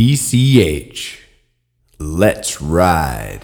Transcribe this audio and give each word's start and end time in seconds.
PCH. 0.00 1.18
Let's 1.98 2.62
ride. 2.62 3.42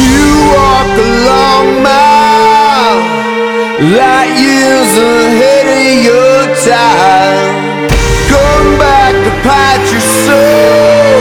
You 0.00 0.28
walk 0.56 0.88
a 0.96 1.10
long 1.28 1.68
mile, 1.82 3.00
light 4.00 4.32
years 4.32 4.92
ahead 4.96 5.66
of 5.76 6.04
your 6.08 6.40
time. 6.64 7.52
Come 8.32 8.78
back 8.78 9.12
to 9.12 9.30
your 9.92 10.06
soul, 10.24 11.20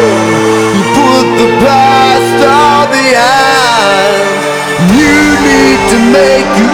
put 0.95 1.27
the 1.41 1.49
past 1.59 2.39
all 2.55 2.87
behind. 2.87 4.23
You 4.95 5.19
need 5.43 5.79
to 5.91 5.99
make 6.15 6.49
you 6.55 6.69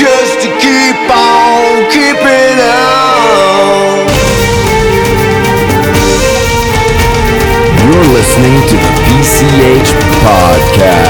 just 0.00 0.40
to 0.40 0.48
keep 0.56 0.96
on 1.12 1.84
keeping 1.90 2.56
on. 2.56 4.08
You're 7.84 8.08
listening 8.14 8.56
to 8.70 8.76
the 8.76 8.92
PCH 9.04 9.90
Podcast. 10.24 11.09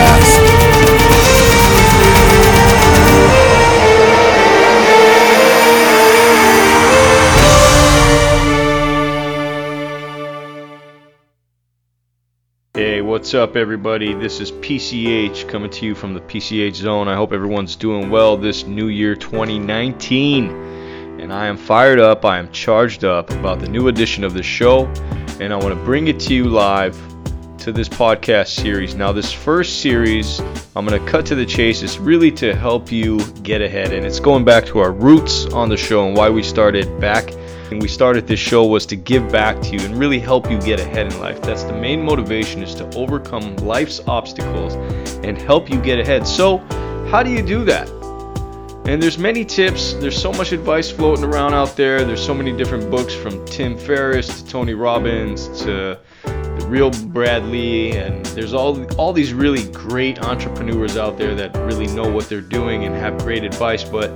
What's 13.30 13.48
up, 13.48 13.54
everybody? 13.54 14.12
This 14.12 14.40
is 14.40 14.50
PCH 14.50 15.48
coming 15.48 15.70
to 15.70 15.86
you 15.86 15.94
from 15.94 16.14
the 16.14 16.20
PCH 16.20 16.74
Zone. 16.74 17.06
I 17.06 17.14
hope 17.14 17.32
everyone's 17.32 17.76
doing 17.76 18.10
well 18.10 18.36
this 18.36 18.64
new 18.64 18.88
year 18.88 19.14
2019. 19.14 20.50
And 21.20 21.32
I 21.32 21.46
am 21.46 21.56
fired 21.56 22.00
up, 22.00 22.24
I 22.24 22.40
am 22.40 22.50
charged 22.50 23.04
up 23.04 23.30
about 23.30 23.60
the 23.60 23.68
new 23.68 23.86
edition 23.86 24.24
of 24.24 24.34
the 24.34 24.42
show, 24.42 24.86
and 25.38 25.52
I 25.52 25.56
want 25.58 25.68
to 25.68 25.80
bring 25.84 26.08
it 26.08 26.18
to 26.22 26.34
you 26.34 26.46
live 26.46 27.00
to 27.58 27.70
this 27.70 27.88
podcast 27.88 28.48
series. 28.48 28.96
Now, 28.96 29.12
this 29.12 29.30
first 29.30 29.80
series, 29.80 30.40
I'm 30.74 30.84
going 30.84 31.00
to 31.00 31.08
cut 31.08 31.24
to 31.26 31.36
the 31.36 31.46
chase. 31.46 31.82
It's 31.82 31.98
really 31.98 32.32
to 32.32 32.52
help 32.52 32.90
you 32.90 33.24
get 33.44 33.62
ahead, 33.62 33.92
and 33.92 34.04
it's 34.04 34.18
going 34.18 34.44
back 34.44 34.66
to 34.66 34.80
our 34.80 34.90
roots 34.90 35.46
on 35.52 35.68
the 35.68 35.76
show 35.76 36.08
and 36.08 36.16
why 36.16 36.30
we 36.30 36.42
started 36.42 37.00
back 37.00 37.30
and 37.70 37.80
we 37.80 37.88
started 37.88 38.26
this 38.26 38.40
show 38.40 38.64
was 38.64 38.84
to 38.86 38.96
give 38.96 39.30
back 39.30 39.60
to 39.62 39.70
you 39.70 39.80
and 39.80 39.96
really 39.96 40.18
help 40.18 40.50
you 40.50 40.60
get 40.60 40.80
ahead 40.80 41.12
in 41.12 41.20
life. 41.20 41.40
That's 41.42 41.62
the 41.62 41.72
main 41.72 42.02
motivation 42.02 42.62
is 42.62 42.74
to 42.76 42.96
overcome 42.96 43.56
life's 43.56 44.00
obstacles 44.06 44.74
and 45.24 45.38
help 45.38 45.70
you 45.70 45.80
get 45.80 45.98
ahead. 45.98 46.26
So, 46.26 46.58
how 47.10 47.22
do 47.22 47.30
you 47.30 47.42
do 47.42 47.64
that? 47.64 47.88
And 48.86 49.00
there's 49.00 49.18
many 49.18 49.44
tips, 49.44 49.92
there's 49.94 50.20
so 50.20 50.32
much 50.32 50.52
advice 50.52 50.90
floating 50.90 51.24
around 51.24 51.54
out 51.54 51.76
there. 51.76 52.04
There's 52.04 52.24
so 52.24 52.34
many 52.34 52.56
different 52.56 52.90
books 52.90 53.14
from 53.14 53.44
Tim 53.44 53.78
Ferriss 53.78 54.42
to 54.42 54.48
Tony 54.48 54.74
Robbins 54.74 55.46
to 55.62 55.98
the 56.24 56.66
real 56.68 56.90
Brad 56.90 57.44
Lea 57.46 57.92
and 57.92 58.26
there's 58.26 58.52
all 58.52 58.84
all 58.94 59.12
these 59.12 59.32
really 59.32 59.70
great 59.70 60.20
entrepreneurs 60.22 60.96
out 60.96 61.18
there 61.18 61.34
that 61.34 61.56
really 61.58 61.86
know 61.88 62.10
what 62.10 62.28
they're 62.28 62.40
doing 62.40 62.84
and 62.84 62.94
have 62.94 63.18
great 63.18 63.44
advice, 63.44 63.84
but 63.84 64.10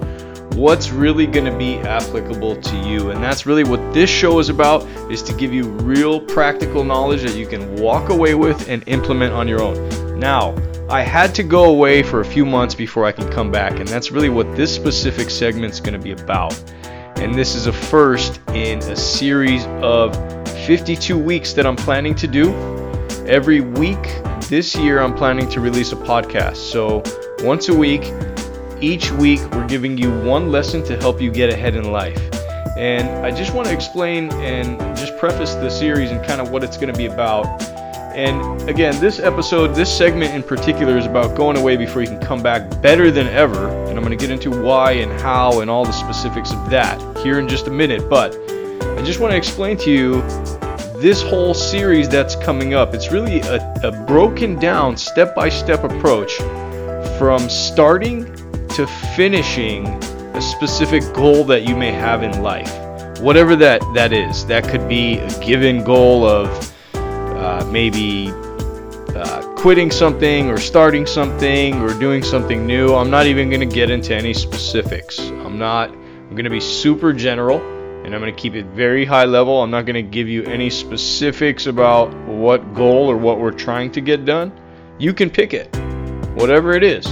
what's 0.55 0.91
really 0.91 1.27
going 1.27 1.50
to 1.50 1.56
be 1.56 1.78
applicable 1.78 2.56
to 2.61 2.77
you. 2.77 3.11
And 3.11 3.23
that's 3.23 3.45
really 3.47 3.64
what 3.64 3.92
this 3.92 4.09
show 4.09 4.39
is 4.39 4.48
about 4.48 4.86
is 5.11 5.23
to 5.25 5.34
give 5.34 5.53
you 5.53 5.64
real 5.64 6.20
practical 6.20 6.84
knowledge 6.84 7.23
that 7.23 7.34
you 7.34 7.47
can 7.47 7.77
walk 7.77 8.11
away 8.11 8.34
with 8.34 8.69
and 8.69 8.83
implement 8.86 9.33
on 9.33 9.48
your 9.48 9.61
own. 9.61 10.19
Now 10.19 10.55
i 10.91 11.01
had 11.01 11.34
to 11.34 11.42
go 11.42 11.64
away 11.64 12.03
for 12.03 12.20
a 12.20 12.25
few 12.25 12.45
months 12.45 12.75
before 12.75 13.06
i 13.06 13.12
can 13.12 13.27
come 13.33 13.51
back 13.51 13.81
and 13.81 13.89
that's 13.89 14.12
really 14.12 14.28
what 14.28 14.55
this 14.55 14.75
specific 14.75 15.31
segment 15.31 15.73
is 15.73 15.81
going 15.81 15.95
to 15.95 15.98
be 15.98 16.12
about. 16.12 16.53
And 17.17 17.34
this 17.34 17.55
is 17.55 17.67
a 17.67 17.73
first 17.73 18.41
in 18.48 18.80
a 18.80 18.97
series 18.97 19.64
of 19.83 20.14
52 20.67 21.18
weeks 21.18 21.55
that 21.55 21.67
i'm 21.67 21.77
planning 21.77 22.14
to 22.17 22.27
do. 22.27 22.52
Every 23.27 23.61
week 23.61 24.02
this 24.48 24.77
year 24.77 25.01
i'm 25.01 25.14
planning 25.14 25.48
to 25.51 25.61
release 25.61 25.92
a 25.92 25.97
podcast. 25.97 26.57
So 26.57 27.02
once 27.42 27.68
a 27.70 27.74
week 27.74 28.02
each 28.84 29.11
week, 29.12 29.40
we're 29.52 29.67
giving 29.67 29.96
you 29.96 30.11
one 30.20 30.52
lesson 30.52 30.84
to 30.84 30.96
help 30.98 31.20
you 31.20 31.30
get 31.30 31.50
ahead 31.50 31.74
in 31.74 31.90
life. 31.90 32.20
And 32.77 33.08
I 33.24 33.30
just 33.30 33.55
want 33.55 33.67
to 33.68 33.72
explain 33.72 34.30
and 34.34 34.78
just 34.96 35.17
preface 35.17 35.55
the 35.55 35.70
series 35.70 36.11
and 36.11 36.24
kind 36.27 36.40
of 36.40 36.50
what 36.50 36.62
it's 36.62 36.77
going 36.77 36.92
to 36.92 36.98
be 36.98 37.06
about. 37.06 37.62
And 38.14 38.68
again, 38.68 39.00
this 39.00 39.20
episode, 39.20 39.74
this 39.74 39.96
segment 39.96 40.34
in 40.34 40.42
particular, 40.42 40.98
is 40.98 41.06
about 41.06 41.34
going 41.34 41.56
away 41.56 41.77
before 41.77 42.02
you 42.02 42.08
can 42.08 42.20
come 42.20 42.42
back 42.42 42.83
better 42.83 43.11
than 43.11 43.27
ever. 43.28 43.68
And 43.89 43.96
I'm 43.96 44.05
going 44.05 44.17
to 44.17 44.23
get 44.23 44.30
into 44.30 44.50
why 44.50 44.92
and 44.92 45.11
how 45.20 45.61
and 45.61 45.70
all 45.70 45.84
the 45.84 45.92
specifics 45.92 46.52
of 46.52 46.70
that 46.70 47.00
here 47.18 47.39
in 47.39 47.48
just 47.48 47.67
a 47.68 47.70
minute. 47.70 48.08
But 48.11 48.36
I 48.36 49.02
just 49.02 49.18
want 49.18 49.30
to 49.30 49.36
explain 49.36 49.78
to 49.78 49.90
you 49.90 50.20
this 51.00 51.23
whole 51.23 51.55
series 51.55 52.08
that's 52.08 52.36
coming 52.36 52.74
up. 52.74 52.92
It's 52.92 53.11
really 53.11 53.40
a, 53.40 53.74
a 53.83 54.05
broken 54.05 54.58
down 54.58 54.96
step 54.96 55.34
by 55.34 55.48
step 55.48 55.84
approach 55.84 56.36
from 57.18 57.48
starting 57.48 58.43
to 58.74 58.86
finishing 59.17 59.86
a 60.35 60.42
specific 60.42 61.02
goal 61.14 61.45
that 61.45 61.62
you 61.62 61.77
may 61.77 61.92
have 61.92 62.24
in 62.24 62.42
life. 62.42 62.70
Whatever 63.20 63.55
that, 63.57 63.80
that 63.95 64.12
is, 64.12 64.45
that 64.46 64.64
could 64.64 64.89
be 64.89 65.18
a 65.18 65.40
given 65.40 65.85
goal 65.85 66.27
of 66.27 66.74
uh, 66.95 67.64
maybe 67.70 68.33
uh, 69.14 69.42
quitting 69.55 69.92
something 69.92 70.51
or 70.51 70.58
starting 70.58 71.07
something 71.07 71.80
or 71.83 71.95
doing 72.01 72.24
something 72.24 72.67
new. 72.67 72.95
I'm 72.95 73.11
not 73.11 73.27
even 73.27 73.48
going 73.48 73.67
to 73.67 73.74
get 73.74 73.90
into 73.90 74.12
any 74.12 74.35
specifics. 74.35 75.20
I'm 75.20 75.56
not, 75.56 75.91
I'm 75.91 76.30
going 76.30 76.45
to 76.45 76.51
be 76.51 76.61
super 76.61 77.12
general 77.12 77.61
and 78.05 78.12
I'm 78.12 78.20
going 78.20 78.35
to 78.35 78.41
keep 78.41 78.55
it 78.55 78.67
very 78.67 79.05
high 79.05 79.24
level. 79.24 79.62
I'm 79.62 79.70
not 79.70 79.86
going 79.86 79.95
to 79.95 80.02
give 80.02 80.29
you 80.29 80.42
any 80.45 80.68
specifics 80.68 81.67
about 81.67 82.12
what 82.27 82.74
goal 82.74 83.08
or 83.08 83.17
what 83.17 83.39
we're 83.39 83.52
trying 83.52 83.92
to 83.92 84.01
get 84.01 84.24
done. 84.24 84.52
You 84.98 85.14
can 85.14 85.30
pick 85.30 85.55
it, 85.55 85.74
whatever 86.35 86.73
it 86.73 86.83
is. 86.83 87.06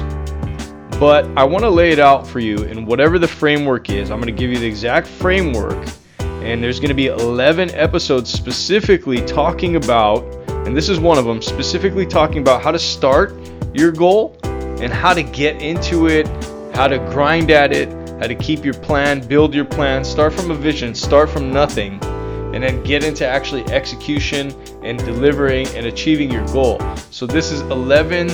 But 0.99 1.27
I 1.37 1.45
want 1.45 1.65
to 1.65 1.71
lay 1.71 1.91
it 1.91 1.99
out 1.99 2.27
for 2.27 2.39
you 2.39 2.59
in 2.65 2.87
whatever 2.87 3.19
the 3.19 3.29
framework 3.29 3.91
is. 3.91 4.11
I'm 4.11 4.21
going 4.21 4.35
to 4.35 4.41
give 4.41 4.51
you 4.51 4.59
the 4.59 4.67
exact 4.67 5.07
framework, 5.07 5.89
and 6.21 6.63
there's 6.63 6.79
going 6.79 6.91
to 6.91 6.95
be 6.95 7.07
11 7.07 7.71
episodes 7.73 8.31
specifically 8.31 9.21
talking 9.23 9.77
about, 9.77 10.23
and 10.67 10.77
this 10.77 10.89
is 10.89 11.01
one 11.01 11.19
of 11.19 11.25
them, 11.25 11.43
specifically 11.43 12.07
talking 12.07 12.39
about 12.39 12.63
how 12.63 12.71
to 12.71 12.79
start 12.79 13.35
your 13.75 13.91
goal 13.91 14.39
and 14.45 14.93
how 14.93 15.13
to 15.13 15.23
get 15.23 15.61
into 15.61 16.09
it, 16.09 16.27
how 16.75 16.87
to 16.87 16.99
grind 17.11 17.51
at 17.51 17.73
it, 17.73 17.89
how 18.21 18.29
to 18.29 18.35
keep 18.35 18.65
your 18.65 18.75
plan, 18.75 19.27
build 19.27 19.55
your 19.55 19.65
plan, 19.65 20.05
start 20.05 20.33
from 20.33 20.51
a 20.51 20.55
vision, 20.55 20.95
start 20.95 21.29
from 21.29 21.53
nothing, 21.53 21.99
and 22.55 22.63
then 22.63 22.83
get 22.85 23.03
into 23.03 23.27
actually 23.27 23.65
execution 23.73 24.53
and 24.85 24.99
delivering 25.01 25.67
and 25.69 25.87
achieving 25.87 26.31
your 26.31 26.47
goal. 26.49 26.81
So 27.11 27.27
this 27.27 27.51
is 27.51 27.63
11 27.63 28.29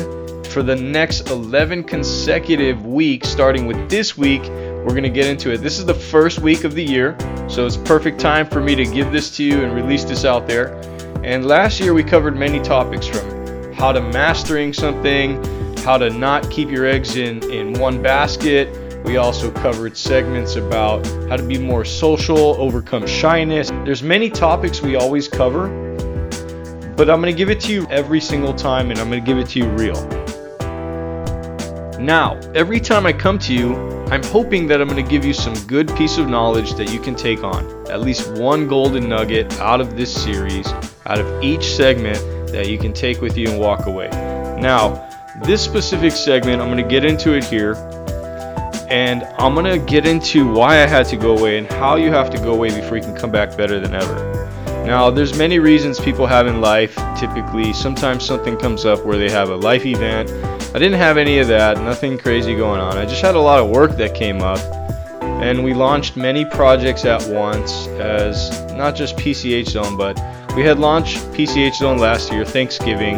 for 0.49 0.63
the 0.63 0.75
next 0.75 1.29
11 1.29 1.85
consecutive 1.85 2.85
weeks, 2.87 3.29
starting 3.29 3.67
with 3.67 3.89
this 3.91 4.17
week. 4.17 4.43
We're 4.43 4.95
going 4.95 5.03
to 5.03 5.11
get 5.11 5.27
into 5.27 5.53
it. 5.53 5.59
This 5.59 5.79
is 5.79 5.85
the 5.85 5.95
first 5.95 6.39
week 6.39 6.65
of 6.65 6.75
the 6.75 6.83
year, 6.83 7.17
so 7.49 7.67
it's 7.67 7.77
perfect 7.77 8.19
time 8.19 8.47
for 8.47 8.61
me 8.61 8.75
to 8.75 8.85
give 8.85 9.13
this 9.13 9.37
to 9.37 9.45
you 9.45 9.63
and 9.63 9.75
release 9.75 10.05
this 10.05 10.25
out 10.25 10.47
there. 10.49 10.75
And 11.23 11.45
last 11.45 11.79
year 11.79 11.93
we 11.93 12.03
covered 12.03 12.37
many 12.37 12.61
topics 12.61 13.07
from 13.07 13.73
how 13.75 13.93
to 13.93 14.01
mastering 14.01 14.73
something, 14.73 15.43
how 15.79 15.99
to 15.99 16.11
not 16.11 16.51
keep 16.51 16.71
your 16.71 16.87
eggs 16.87 17.17
in, 17.17 17.43
in 17.51 17.79
one 17.79 18.03
basket. 18.03 19.05
We 19.05 19.19
also 19.19 19.51
covered 19.51 19.97
segments 19.97 20.57
about 20.57 21.07
how 21.29 21.37
to 21.37 21.43
be 21.43 21.59
more 21.59 21.85
social, 21.85 22.61
overcome 22.61 23.07
shyness. 23.07 23.71
There's 23.85 24.03
many 24.03 24.31
topics 24.31 24.81
we 24.81 24.97
always 24.97 25.29
cover, 25.29 25.69
but 26.97 27.11
I'm 27.11 27.21
going 27.21 27.33
to 27.33 27.39
give 27.39 27.51
it 27.51 27.61
to 27.61 27.73
you 27.73 27.87
every 27.91 28.21
single 28.21 28.55
time 28.55 28.91
and 28.91 28.99
I'm 28.99 29.09
going 29.11 29.23
to 29.23 29.27
give 29.27 29.39
it 29.39 29.49
to 29.51 29.59
you 29.59 29.69
real. 29.73 30.18
Now, 31.99 32.39
every 32.55 32.79
time 32.79 33.07
I 33.07 33.13
come 33.13 33.41
to 33.41 33.53
you, 33.53 33.75
I'm 34.07 34.23
hoping 34.23 34.69
that 34.69 34.81
I'm 34.81 34.87
going 34.89 35.05
to 35.05 35.11
give 35.11 35.25
you 35.25 35.35
some 35.35 35.53
good 35.67 35.93
piece 35.97 36.17
of 36.17 36.29
knowledge 36.29 36.75
that 36.75 36.93
you 36.93 37.01
can 37.01 37.17
take 37.17 37.43
on. 37.43 37.91
At 37.91 38.01
least 38.01 38.31
one 38.39 38.69
golden 38.69 39.09
nugget 39.09 39.53
out 39.59 39.81
of 39.81 39.97
this 39.97 40.15
series, 40.15 40.69
out 41.07 41.19
of 41.19 41.43
each 41.43 41.65
segment 41.65 42.19
that 42.53 42.69
you 42.69 42.79
can 42.79 42.93
take 42.93 43.21
with 43.21 43.37
you 43.37 43.51
and 43.51 43.59
walk 43.59 43.87
away. 43.87 44.09
Now, 44.61 45.09
this 45.43 45.61
specific 45.61 46.13
segment, 46.13 46.63
I'm 46.63 46.69
going 46.69 46.83
to 46.83 46.89
get 46.89 47.05
into 47.05 47.37
it 47.37 47.43
here. 47.43 47.75
And 48.89 49.25
I'm 49.39 49.55
going 49.55 49.67
to 49.67 49.85
get 49.85 50.07
into 50.07 50.53
why 50.53 50.83
I 50.83 50.87
had 50.87 51.05
to 51.07 51.17
go 51.17 51.37
away 51.37 51.59
and 51.59 51.67
how 51.67 51.97
you 51.97 52.11
have 52.11 52.31
to 52.31 52.39
go 52.39 52.55
away 52.55 52.69
before 52.69 52.97
you 52.97 53.03
can 53.03 53.17
come 53.17 53.33
back 53.33 53.57
better 53.57 53.81
than 53.81 53.95
ever. 53.95 54.35
Now, 54.87 55.11
there's 55.11 55.37
many 55.37 55.59
reasons 55.59 56.01
people 56.01 56.27
have 56.27 56.47
in 56.47 56.61
life. 56.63 56.95
Typically, 57.19 57.75
sometimes 57.75 58.25
something 58.25 58.57
comes 58.57 58.87
up 58.87 59.05
where 59.05 59.19
they 59.19 59.31
have 59.31 59.51
a 59.51 59.57
life 59.57 59.85
event. 59.85 60.31
I 60.75 60.79
didn't 60.79 60.99
have 60.99 61.17
any 61.17 61.39
of 61.39 61.49
that, 61.49 61.79
nothing 61.79 62.19
crazy 62.19 62.55
going 62.55 62.79
on. 62.79 62.99
I 62.99 63.07
just 63.07 63.23
had 63.23 63.35
a 63.35 63.41
lot 63.41 63.59
of 63.59 63.71
work 63.71 63.93
that 63.93 64.15
came 64.15 64.43
up. 64.43 64.59
And 65.23 65.65
we 65.65 65.73
launched 65.73 66.15
many 66.15 66.45
projects 66.45 67.07
at 67.07 67.27
once 67.29 67.87
as 67.99 68.51
not 68.75 68.95
just 68.95 69.17
PCH 69.17 69.69
Zone, 69.69 69.97
but 69.97 70.21
we 70.55 70.63
had 70.63 70.79
launched 70.79 71.19
PCH 71.33 71.77
Zone 71.77 71.97
last 71.97 72.31
year, 72.31 72.45
Thanksgiving, 72.45 73.17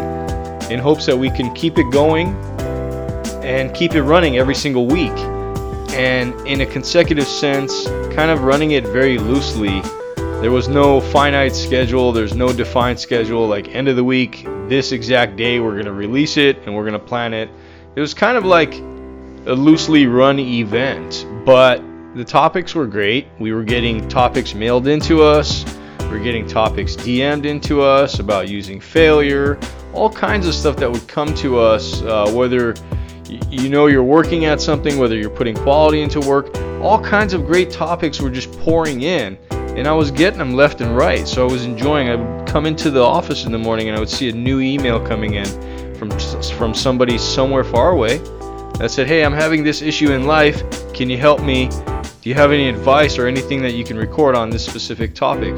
in 0.70 0.78
hopes 0.78 1.06
that 1.06 1.16
we 1.16 1.28
can 1.28 1.52
keep 1.54 1.76
it 1.76 1.90
going 1.90 2.28
and 3.42 3.74
keep 3.74 3.94
it 3.94 4.02
running 4.02 4.38
every 4.38 4.54
single 4.54 4.86
week. 4.86 5.18
And 5.90 6.32
in 6.46 6.60
a 6.60 6.66
consecutive 6.66 7.26
sense, 7.26 7.86
kind 8.14 8.30
of 8.30 8.44
running 8.44 8.70
it 8.72 8.86
very 8.86 9.18
loosely. 9.18 9.80
There 10.40 10.52
was 10.52 10.68
no 10.68 11.00
finite 11.00 11.56
schedule, 11.56 12.12
there's 12.12 12.34
no 12.34 12.52
defined 12.52 13.00
schedule, 13.00 13.48
like 13.48 13.74
end 13.74 13.88
of 13.88 13.96
the 13.96 14.04
week, 14.04 14.46
this 14.70 14.92
exact 14.92 15.36
day, 15.36 15.58
we're 15.58 15.72
going 15.72 15.84
to 15.84 15.92
release 15.92 16.36
it 16.36 16.56
and 16.64 16.74
we're 16.74 16.84
going 16.84 16.98
to 16.98 17.06
plan 17.06 17.34
it. 17.34 17.50
It 17.96 18.00
was 18.00 18.14
kind 18.14 18.38
of 18.38 18.44
like 18.44 18.72
a 18.74 19.52
loosely 19.52 20.06
run 20.06 20.38
event, 20.38 21.26
but 21.44 21.82
the 22.14 22.24
topics 22.24 22.74
were 22.74 22.86
great. 22.86 23.26
We 23.40 23.52
were 23.52 23.64
getting 23.64 24.08
topics 24.08 24.54
mailed 24.54 24.86
into 24.86 25.22
us, 25.22 25.64
we 25.98 26.16
are 26.16 26.22
getting 26.22 26.46
topics 26.46 26.94
DM'd 26.94 27.46
into 27.46 27.82
us 27.82 28.20
about 28.20 28.48
using 28.48 28.80
failure, 28.80 29.58
all 29.92 30.10
kinds 30.10 30.46
of 30.46 30.54
stuff 30.54 30.76
that 30.76 30.90
would 30.90 31.06
come 31.08 31.34
to 31.36 31.58
us, 31.58 32.02
uh, 32.02 32.30
whether 32.32 32.74
you 33.28 33.68
know 33.68 33.86
you're 33.86 34.04
working 34.04 34.44
at 34.44 34.60
something, 34.60 34.98
whether 34.98 35.16
you're 35.16 35.30
putting 35.30 35.56
quality 35.56 36.00
into 36.00 36.20
work, 36.20 36.56
all 36.80 37.02
kinds 37.02 37.32
of 37.32 37.44
great 37.44 37.70
topics 37.72 38.20
were 38.20 38.30
just 38.30 38.52
pouring 38.60 39.02
in. 39.02 39.36
And 39.50 39.86
I 39.86 39.92
was 39.92 40.10
getting 40.10 40.38
them 40.38 40.54
left 40.54 40.80
and 40.80 40.96
right, 40.96 41.26
so 41.26 41.46
I 41.46 41.50
was 41.50 41.64
enjoying. 41.64 42.08
I 42.08 42.39
come 42.50 42.66
into 42.66 42.90
the 42.90 43.00
office 43.00 43.44
in 43.44 43.52
the 43.52 43.58
morning 43.58 43.88
and 43.88 43.96
I 43.96 44.00
would 44.00 44.10
see 44.10 44.28
a 44.28 44.32
new 44.32 44.58
email 44.60 44.98
coming 44.98 45.34
in 45.34 45.46
from 45.94 46.10
from 46.58 46.74
somebody 46.74 47.16
somewhere 47.16 47.62
far 47.62 47.90
away 47.90 48.18
that 48.78 48.90
said, 48.90 49.06
"Hey, 49.06 49.24
I'm 49.24 49.32
having 49.32 49.62
this 49.62 49.82
issue 49.82 50.10
in 50.10 50.26
life. 50.26 50.64
Can 50.92 51.08
you 51.08 51.16
help 51.16 51.42
me? 51.42 51.68
Do 51.68 52.28
you 52.28 52.34
have 52.34 52.50
any 52.50 52.68
advice 52.68 53.18
or 53.18 53.28
anything 53.28 53.62
that 53.62 53.74
you 53.74 53.84
can 53.84 53.96
record 53.96 54.34
on 54.34 54.50
this 54.50 54.64
specific 54.64 55.14
topic?" 55.14 55.54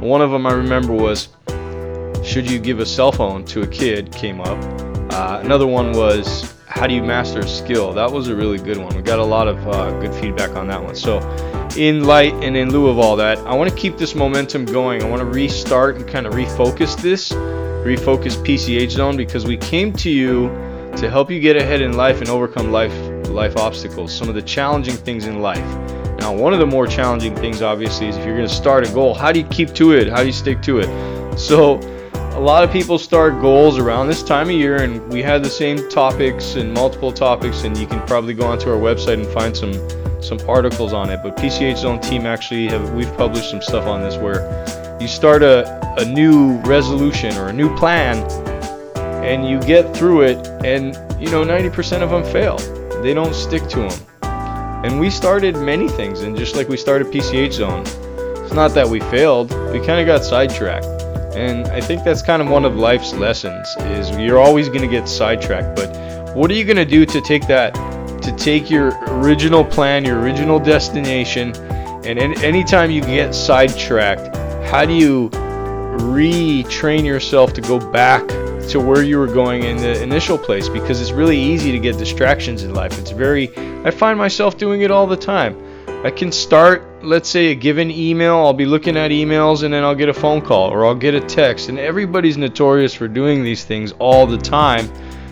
One 0.00 0.20
of 0.20 0.32
them 0.32 0.44
I 0.46 0.54
remember 0.54 0.92
was, 0.92 1.28
"Should 2.24 2.50
you 2.50 2.58
give 2.58 2.80
a 2.80 2.86
cell 2.86 3.12
phone 3.12 3.44
to 3.44 3.62
a 3.62 3.66
kid?" 3.66 4.10
Came 4.10 4.40
up. 4.40 4.58
Uh, 5.12 5.38
another 5.40 5.68
one 5.68 5.92
was, 5.92 6.53
how 6.74 6.88
do 6.88 6.94
you 6.94 7.04
master 7.04 7.38
a 7.38 7.48
skill? 7.48 7.92
That 7.92 8.10
was 8.10 8.26
a 8.26 8.34
really 8.34 8.58
good 8.58 8.78
one. 8.78 8.96
We 8.96 9.02
got 9.02 9.20
a 9.20 9.24
lot 9.24 9.46
of 9.46 9.68
uh, 9.68 9.92
good 10.00 10.12
feedback 10.16 10.56
on 10.56 10.66
that 10.66 10.82
one. 10.82 10.96
So, 10.96 11.20
in 11.76 12.02
light 12.02 12.34
and 12.34 12.56
in 12.56 12.72
lieu 12.72 12.88
of 12.88 12.98
all 12.98 13.14
that, 13.14 13.38
I 13.38 13.54
want 13.54 13.70
to 13.70 13.76
keep 13.76 13.96
this 13.96 14.16
momentum 14.16 14.64
going. 14.64 15.00
I 15.00 15.08
want 15.08 15.20
to 15.20 15.26
restart 15.26 15.94
and 15.94 16.06
kind 16.06 16.26
of 16.26 16.34
refocus 16.34 17.00
this, 17.00 17.30
refocus 17.30 18.34
PCH 18.44 18.90
Zone 18.90 19.16
because 19.16 19.46
we 19.46 19.56
came 19.56 19.92
to 19.92 20.10
you 20.10 20.48
to 20.96 21.08
help 21.08 21.30
you 21.30 21.38
get 21.38 21.56
ahead 21.56 21.80
in 21.80 21.96
life 21.96 22.20
and 22.20 22.28
overcome 22.28 22.72
life 22.72 22.92
life 23.28 23.56
obstacles, 23.56 24.12
some 24.12 24.28
of 24.28 24.34
the 24.34 24.42
challenging 24.42 24.96
things 24.96 25.26
in 25.26 25.40
life. 25.40 25.64
Now, 26.18 26.34
one 26.34 26.52
of 26.52 26.58
the 26.58 26.66
more 26.66 26.88
challenging 26.88 27.36
things, 27.36 27.62
obviously, 27.62 28.08
is 28.08 28.16
if 28.16 28.26
you're 28.26 28.36
going 28.36 28.48
to 28.48 28.54
start 28.54 28.88
a 28.88 28.92
goal, 28.92 29.14
how 29.14 29.30
do 29.30 29.38
you 29.38 29.46
keep 29.46 29.72
to 29.74 29.92
it? 29.92 30.08
How 30.08 30.20
do 30.20 30.26
you 30.26 30.32
stick 30.32 30.60
to 30.62 30.80
it? 30.80 31.38
So, 31.38 31.78
a 32.34 32.40
lot 32.40 32.64
of 32.64 32.72
people 32.72 32.98
start 32.98 33.40
goals 33.40 33.78
around 33.78 34.08
this 34.08 34.20
time 34.20 34.48
of 34.48 34.56
year, 34.56 34.82
and 34.82 35.00
we 35.12 35.22
had 35.22 35.44
the 35.44 35.48
same 35.48 35.88
topics 35.88 36.56
and 36.56 36.74
multiple 36.74 37.12
topics, 37.12 37.62
and 37.62 37.78
you 37.78 37.86
can 37.86 38.04
probably 38.08 38.34
go 38.34 38.44
onto 38.44 38.68
our 38.68 38.76
website 38.76 39.14
and 39.14 39.26
find 39.28 39.56
some 39.56 39.72
some 40.20 40.38
articles 40.48 40.92
on 40.92 41.10
it. 41.10 41.20
But 41.22 41.36
PCH 41.36 41.78
Zone 41.78 42.00
team 42.00 42.26
actually 42.26 42.66
have 42.68 42.92
we've 42.92 43.14
published 43.16 43.50
some 43.50 43.62
stuff 43.62 43.86
on 43.86 44.00
this 44.00 44.16
where 44.16 44.42
you 45.00 45.06
start 45.06 45.44
a, 45.44 45.80
a 46.00 46.04
new 46.04 46.58
resolution 46.62 47.36
or 47.36 47.48
a 47.48 47.52
new 47.52 47.74
plan, 47.76 48.16
and 49.24 49.48
you 49.48 49.60
get 49.60 49.96
through 49.96 50.22
it, 50.22 50.44
and 50.64 50.94
you 51.22 51.30
know 51.30 51.44
90% 51.44 52.02
of 52.02 52.10
them 52.10 52.24
fail. 52.24 52.56
They 53.00 53.14
don't 53.14 53.34
stick 53.34 53.68
to 53.68 53.88
them. 53.88 54.06
And 54.84 54.98
we 54.98 55.08
started 55.08 55.56
many 55.56 55.88
things, 55.88 56.22
and 56.22 56.36
just 56.36 56.56
like 56.56 56.68
we 56.68 56.78
started 56.78 57.06
PCH 57.06 57.52
Zone, 57.52 57.84
it's 58.44 58.52
not 58.52 58.72
that 58.74 58.88
we 58.88 58.98
failed. 58.98 59.52
We 59.70 59.78
kind 59.78 60.00
of 60.00 60.06
got 60.06 60.24
sidetracked 60.24 61.03
and 61.34 61.66
I 61.68 61.80
think 61.80 62.04
that's 62.04 62.22
kind 62.22 62.40
of 62.40 62.48
one 62.48 62.64
of 62.64 62.76
life's 62.76 63.12
lessons 63.12 63.74
is 63.80 64.10
you're 64.16 64.38
always 64.38 64.68
going 64.68 64.82
to 64.82 64.88
get 64.88 65.08
sidetracked, 65.08 65.76
but 65.76 66.34
what 66.36 66.50
are 66.50 66.54
you 66.54 66.64
going 66.64 66.76
to 66.76 66.84
do 66.84 67.04
to 67.06 67.20
take 67.20 67.46
that 67.48 67.74
to 68.22 68.34
take 68.36 68.70
your 68.70 68.92
original 69.20 69.64
plan, 69.64 70.04
your 70.04 70.18
original 70.20 70.58
destination, 70.58 71.54
and 72.06 72.18
anytime 72.18 72.90
you 72.90 73.00
get 73.02 73.34
sidetracked, 73.34 74.34
how 74.66 74.84
do 74.84 74.92
you 74.94 75.28
retrain 75.30 77.04
yourself 77.04 77.52
to 77.52 77.60
go 77.60 77.78
back 77.92 78.26
to 78.68 78.80
where 78.80 79.02
you 79.02 79.18
were 79.18 79.26
going 79.26 79.62
in 79.62 79.76
the 79.76 80.02
initial 80.02 80.38
place 80.38 80.68
because 80.68 81.00
it's 81.00 81.12
really 81.12 81.38
easy 81.38 81.70
to 81.70 81.78
get 81.78 81.98
distractions 81.98 82.62
in 82.62 82.74
life. 82.74 82.98
It's 82.98 83.10
very 83.10 83.50
I 83.84 83.90
find 83.90 84.18
myself 84.18 84.56
doing 84.56 84.82
it 84.82 84.90
all 84.90 85.06
the 85.06 85.16
time. 85.16 85.54
I 86.04 86.10
can 86.10 86.30
start, 86.30 87.02
let's 87.02 87.30
say, 87.30 87.46
a 87.46 87.54
given 87.54 87.90
email. 87.90 88.36
I'll 88.36 88.52
be 88.52 88.66
looking 88.66 88.94
at 88.94 89.10
emails 89.10 89.62
and 89.62 89.72
then 89.72 89.82
I'll 89.82 89.94
get 89.94 90.10
a 90.10 90.14
phone 90.14 90.42
call 90.42 90.70
or 90.70 90.84
I'll 90.84 90.94
get 90.94 91.14
a 91.14 91.20
text. 91.20 91.70
And 91.70 91.78
everybody's 91.78 92.36
notorious 92.36 92.92
for 92.92 93.08
doing 93.08 93.42
these 93.42 93.64
things 93.64 93.92
all 93.92 94.26
the 94.26 94.36
time. 94.36 94.86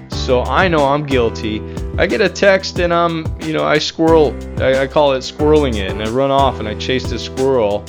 So 0.08 0.40
I 0.44 0.68
know 0.68 0.86
I'm 0.86 1.04
guilty. 1.04 1.60
I 1.98 2.06
get 2.06 2.22
a 2.22 2.28
text 2.28 2.78
and 2.78 2.90
I'm, 2.90 3.26
you 3.42 3.52
know, 3.52 3.64
I 3.64 3.76
squirrel, 3.76 4.34
I, 4.62 4.84
I 4.84 4.86
call 4.86 5.12
it 5.12 5.18
squirreling 5.18 5.74
it, 5.74 5.90
and 5.90 6.02
I 6.02 6.08
run 6.10 6.30
off 6.30 6.58
and 6.58 6.66
I 6.66 6.74
chase 6.76 7.10
the 7.10 7.18
squirrel 7.18 7.84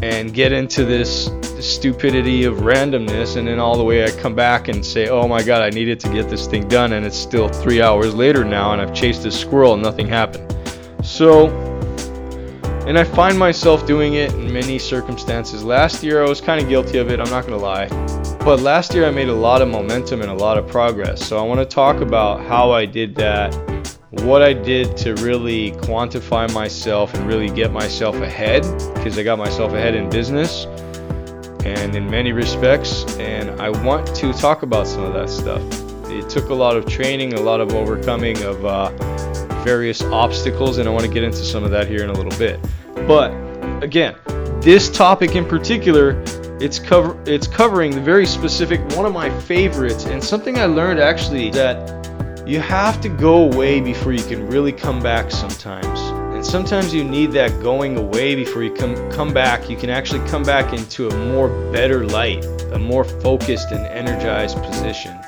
and 0.00 0.32
get 0.32 0.52
into 0.52 0.84
this 0.84 1.28
stupidity 1.58 2.44
of 2.44 2.58
randomness. 2.58 3.36
And 3.36 3.48
then 3.48 3.58
all 3.58 3.76
the 3.76 3.82
way 3.82 4.04
I 4.04 4.10
come 4.12 4.36
back 4.36 4.68
and 4.68 4.86
say, 4.86 5.08
oh 5.08 5.26
my 5.26 5.42
God, 5.42 5.62
I 5.62 5.70
needed 5.70 5.98
to 5.98 6.08
get 6.10 6.30
this 6.30 6.46
thing 6.46 6.68
done. 6.68 6.92
And 6.92 7.04
it's 7.04 7.18
still 7.18 7.48
three 7.48 7.82
hours 7.82 8.14
later 8.14 8.44
now 8.44 8.72
and 8.72 8.80
I've 8.80 8.94
chased 8.94 9.24
this 9.24 9.36
squirrel 9.36 9.74
and 9.74 9.82
nothing 9.82 10.06
happened. 10.06 10.54
So 11.02 11.73
and 12.86 12.98
I 12.98 13.04
find 13.04 13.38
myself 13.38 13.86
doing 13.86 14.14
it 14.14 14.32
in 14.34 14.52
many 14.52 14.78
circumstances. 14.78 15.64
Last 15.64 16.02
year 16.02 16.22
I 16.22 16.28
was 16.28 16.40
kind 16.40 16.62
of 16.62 16.68
guilty 16.68 16.98
of 16.98 17.10
it, 17.10 17.18
I'm 17.18 17.30
not 17.30 17.46
going 17.46 17.58
to 17.58 17.64
lie. 17.64 17.88
But 18.44 18.60
last 18.60 18.92
year 18.92 19.06
I 19.06 19.10
made 19.10 19.28
a 19.28 19.34
lot 19.34 19.62
of 19.62 19.68
momentum 19.68 20.20
and 20.20 20.30
a 20.30 20.34
lot 20.34 20.58
of 20.58 20.68
progress. 20.68 21.26
So 21.26 21.38
I 21.38 21.42
want 21.42 21.60
to 21.60 21.66
talk 21.66 22.02
about 22.02 22.44
how 22.44 22.72
I 22.72 22.84
did 22.84 23.14
that, 23.14 23.54
what 24.10 24.42
I 24.42 24.52
did 24.52 24.98
to 24.98 25.14
really 25.14 25.72
quantify 25.72 26.52
myself 26.52 27.14
and 27.14 27.26
really 27.26 27.48
get 27.48 27.72
myself 27.72 28.16
ahead, 28.16 28.62
because 28.94 29.18
I 29.18 29.22
got 29.22 29.38
myself 29.38 29.72
ahead 29.72 29.94
in 29.94 30.10
business 30.10 30.66
and 31.64 31.94
in 31.96 32.10
many 32.10 32.32
respects. 32.32 33.16
And 33.16 33.50
I 33.62 33.70
want 33.70 34.14
to 34.16 34.34
talk 34.34 34.62
about 34.62 34.86
some 34.86 35.04
of 35.04 35.14
that 35.14 35.30
stuff. 35.30 35.62
It 36.10 36.28
took 36.28 36.50
a 36.50 36.54
lot 36.54 36.76
of 36.76 36.84
training, 36.84 37.32
a 37.32 37.40
lot 37.40 37.62
of 37.62 37.72
overcoming 37.72 38.42
of. 38.42 38.62
Uh, 38.66 39.13
various 39.64 40.02
obstacles, 40.02 40.78
and 40.78 40.88
I 40.88 40.92
want 40.92 41.04
to 41.04 41.10
get 41.10 41.24
into 41.24 41.38
some 41.38 41.64
of 41.64 41.70
that 41.70 41.88
here 41.88 42.04
in 42.04 42.10
a 42.10 42.12
little 42.12 42.38
bit. 42.38 42.60
But 43.08 43.32
again, 43.82 44.14
this 44.60 44.90
topic 44.90 45.34
in 45.34 45.44
particular, 45.44 46.22
it's 46.60 46.78
cover 46.78 47.18
it's 47.26 47.46
covering 47.46 47.90
the 47.90 48.00
very 48.00 48.26
specific 48.26 48.80
one 48.96 49.06
of 49.06 49.12
my 49.12 49.28
favorites, 49.40 50.04
and 50.04 50.22
something 50.22 50.58
I 50.58 50.66
learned 50.66 51.00
actually 51.00 51.50
that 51.50 52.04
you 52.46 52.60
have 52.60 53.00
to 53.00 53.08
go 53.08 53.50
away 53.50 53.80
before 53.80 54.12
you 54.12 54.22
can 54.22 54.46
really 54.46 54.72
come 54.72 55.00
back 55.00 55.30
sometimes. 55.30 56.00
And 56.34 56.44
sometimes 56.44 56.92
you 56.92 57.02
need 57.02 57.32
that 57.32 57.62
going 57.62 57.96
away 57.96 58.34
before 58.34 58.62
you 58.62 58.72
come 58.72 58.94
come 59.10 59.32
back. 59.32 59.70
You 59.70 59.76
can 59.76 59.88
actually 59.88 60.26
come 60.28 60.42
back 60.42 60.74
into 60.74 61.08
a 61.08 61.16
more 61.28 61.48
better 61.72 62.06
light, 62.06 62.44
a 62.72 62.78
more 62.78 63.04
focused 63.04 63.70
and 63.70 63.86
energized 63.86 64.62
position. 64.62 65.18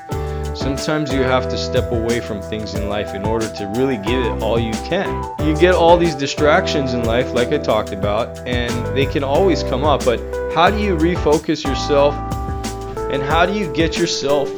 Sometimes 0.57 1.13
you 1.13 1.21
have 1.21 1.47
to 1.49 1.57
step 1.57 1.91
away 1.91 2.19
from 2.19 2.41
things 2.41 2.73
in 2.73 2.89
life 2.89 3.13
in 3.13 3.23
order 3.23 3.47
to 3.47 3.67
really 3.75 3.97
give 3.97 4.25
it 4.25 4.41
all 4.41 4.59
you 4.59 4.71
can. 4.89 5.23
You 5.45 5.55
get 5.55 5.75
all 5.75 5.97
these 5.97 6.15
distractions 6.15 6.95
in 6.95 7.05
life, 7.05 7.31
like 7.31 7.49
I 7.49 7.59
talked 7.59 7.93
about, 7.93 8.39
and 8.39 8.97
they 8.97 9.05
can 9.05 9.23
always 9.23 9.61
come 9.61 9.83
up. 9.83 10.03
But 10.03 10.19
how 10.55 10.71
do 10.71 10.79
you 10.79 10.97
refocus 10.97 11.63
yourself 11.63 12.15
and 13.13 13.21
how 13.21 13.45
do 13.45 13.53
you 13.53 13.71
get 13.71 13.99
yourself 13.99 14.49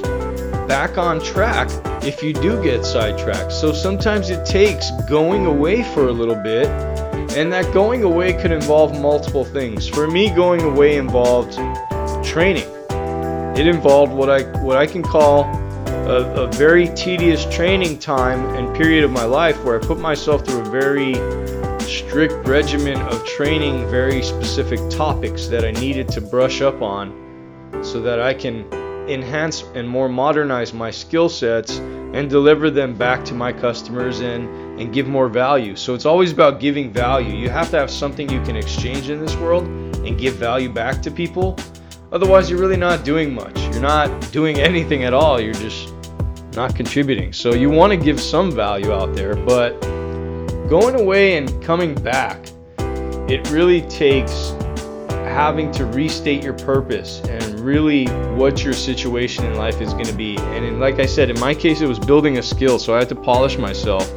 back 0.70 0.98
on 0.98 1.20
track 1.20 1.70
if 2.02 2.24
you 2.24 2.32
do 2.32 2.64
get 2.64 2.86
sidetracked? 2.86 3.52
So 3.52 3.74
sometimes 3.74 4.30
it 4.30 4.46
takes 4.46 4.90
going 5.10 5.48
away 5.48 5.84
for 5.94 6.08
a 6.08 6.14
little 6.14 6.42
bit, 6.42 6.68
and 7.38 7.52
that 7.52 7.74
going 7.74 8.04
away 8.04 8.32
could 8.32 8.52
involve 8.52 8.98
multiple 9.02 9.44
things. 9.44 9.86
For 9.86 10.08
me, 10.08 10.30
going 10.30 10.62
away 10.62 10.96
involved 10.96 11.56
training. 12.24 12.70
It 13.58 13.68
involved 13.68 14.14
what 14.14 14.30
I 14.30 14.44
what 14.62 14.78
I 14.78 14.88
can 14.88 15.04
call 15.04 15.44
a, 16.10 16.46
a, 16.46 16.48
very 16.54 16.88
tedious 16.96 17.46
training 17.54 18.00
time 18.00 18.44
and 18.56 18.76
period 18.76 19.04
of 19.04 19.12
my 19.12 19.26
life 19.26 19.64
where 19.64 19.80
I 19.80 19.86
put 19.86 20.00
myself 20.00 20.44
through 20.44 20.62
a 20.62 20.70
very 20.72 21.14
strict 21.82 22.48
regimen 22.48 23.00
of 23.00 23.24
training 23.28 23.88
very 23.90 24.24
specific 24.24 24.80
topics 24.90 25.46
that 25.48 25.64
I 25.64 25.70
needed 25.72 26.10
to 26.10 26.22
brush 26.22 26.62
up 26.62 26.82
on 26.82 27.14
so 27.84 28.02
that 28.02 28.20
I 28.20 28.34
can 28.34 28.66
enhance 29.08 29.64
and 29.76 29.88
more 29.88 30.10
modernize 30.10 30.74
my 30.74 30.90
skill 30.90 31.30
sets 31.30 31.78
and 31.78 32.28
deliver 32.28 32.72
them 32.72 32.96
back 32.96 33.24
to 33.26 33.36
my 33.36 33.54
customers 33.54 34.22
and, 34.22 34.50
and 34.82 34.92
give 34.92 35.08
more 35.08 35.30
value. 35.30 35.76
So 35.76 35.94
it's 35.94 36.08
always 36.08 36.32
about 36.32 36.60
giving 36.60 36.92
value. 36.92 37.36
You 37.36 37.50
have 37.50 37.70
to 37.70 37.78
have 37.78 37.92
something 37.92 38.28
you 38.32 38.42
can 38.42 38.56
exchange 38.56 39.12
in 39.12 39.24
this 39.24 39.36
world 39.36 39.68
and 39.68 40.18
give 40.18 40.34
value 40.36 40.70
back 40.70 41.04
to 41.04 41.12
people. 41.12 41.56
Otherwise, 42.12 42.50
you're 42.50 42.60
really 42.60 42.78
not 42.78 43.06
doing 43.06 43.32
much. 43.32 43.60
You're 43.66 43.82
not 43.82 44.32
doing 44.32 44.60
anything 44.70 45.04
at 45.04 45.14
all. 45.14 45.40
You're 45.40 45.54
just 45.54 45.94
not 46.60 46.76
contributing. 46.76 47.32
So 47.32 47.54
you 47.54 47.70
want 47.70 47.92
to 47.92 47.98
give 47.98 48.20
some 48.20 48.52
value 48.52 48.92
out 48.92 49.16
there, 49.16 49.34
but 49.34 49.80
going 50.68 51.00
away 51.00 51.38
and 51.38 51.64
coming 51.64 51.96
back, 51.96 52.38
it 53.30 53.50
really 53.50 53.80
takes 53.84 54.50
having 55.08 55.72
to 55.72 55.86
restate 55.86 56.44
your 56.44 56.56
purpose 56.56 57.22
and 57.30 57.62
really 57.62 58.08
what 58.36 58.62
your 58.62 58.74
situation 58.74 59.46
in 59.46 59.56
life 59.56 59.80
is 59.80 59.94
going 59.94 60.08
to 60.08 60.14
be. 60.14 60.38
And 60.38 60.66
in, 60.66 60.82
like 60.82 61.00
I 61.00 61.06
said, 61.06 61.30
in 61.30 61.40
my 61.40 61.54
case, 61.54 61.80
it 61.80 61.88
was 61.88 61.98
building 61.98 62.40
a 62.40 62.44
skill, 62.44 62.78
so 62.78 62.94
I 62.94 63.00
had 63.00 63.08
to 63.08 63.16
polish 63.16 63.58
myself. 63.58 64.12